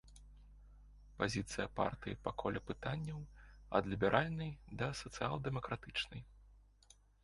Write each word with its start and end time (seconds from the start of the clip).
Пазіцыя 1.19 1.67
партыі 1.81 2.17
па 2.25 2.31
коле 2.43 2.59
пытанняў, 2.71 3.19
ад 3.83 3.93
ліберальнай 3.95 4.51
да 4.83 4.93
сацыял-дэмакратычнай. 5.05 6.31